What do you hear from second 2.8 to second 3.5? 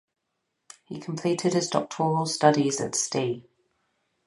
at Ste.